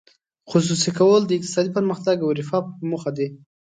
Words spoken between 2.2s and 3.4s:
او رفاه په موخه دي.